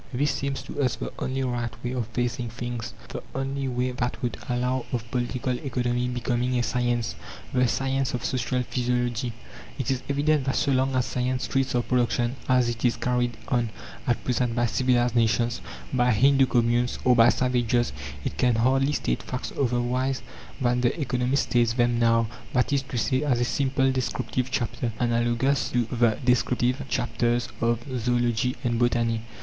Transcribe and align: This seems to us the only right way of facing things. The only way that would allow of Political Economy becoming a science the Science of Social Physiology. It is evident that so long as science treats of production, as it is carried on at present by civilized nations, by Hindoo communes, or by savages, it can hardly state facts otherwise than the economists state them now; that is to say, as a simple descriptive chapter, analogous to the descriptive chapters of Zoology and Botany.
This 0.11 0.31
seems 0.31 0.63
to 0.63 0.81
us 0.81 0.95
the 0.95 1.13
only 1.19 1.43
right 1.43 1.69
way 1.83 1.91
of 1.91 2.07
facing 2.07 2.49
things. 2.49 2.95
The 3.09 3.21
only 3.35 3.67
way 3.67 3.91
that 3.91 4.19
would 4.23 4.35
allow 4.49 4.83
of 4.91 5.03
Political 5.11 5.59
Economy 5.59 6.07
becoming 6.07 6.57
a 6.57 6.63
science 6.63 7.13
the 7.53 7.67
Science 7.67 8.15
of 8.15 8.25
Social 8.25 8.63
Physiology. 8.63 9.31
It 9.77 9.91
is 9.91 10.01
evident 10.09 10.45
that 10.45 10.55
so 10.55 10.71
long 10.71 10.95
as 10.95 11.05
science 11.05 11.45
treats 11.47 11.75
of 11.75 11.87
production, 11.87 12.35
as 12.49 12.67
it 12.67 12.83
is 12.83 12.97
carried 12.97 13.37
on 13.49 13.69
at 14.07 14.23
present 14.23 14.55
by 14.55 14.65
civilized 14.65 15.15
nations, 15.15 15.61
by 15.93 16.11
Hindoo 16.13 16.47
communes, 16.47 16.97
or 17.05 17.15
by 17.15 17.29
savages, 17.29 17.93
it 18.25 18.39
can 18.39 18.55
hardly 18.55 18.93
state 18.93 19.21
facts 19.21 19.51
otherwise 19.55 20.23
than 20.59 20.81
the 20.81 20.99
economists 20.99 21.41
state 21.41 21.69
them 21.77 21.99
now; 21.99 22.25
that 22.53 22.73
is 22.73 22.81
to 22.81 22.97
say, 22.97 23.21
as 23.21 23.39
a 23.39 23.45
simple 23.45 23.91
descriptive 23.91 24.49
chapter, 24.49 24.93
analogous 24.97 25.69
to 25.69 25.85
the 25.91 26.17
descriptive 26.25 26.81
chapters 26.89 27.49
of 27.61 27.83
Zoology 27.99 28.55
and 28.63 28.79
Botany. 28.79 29.21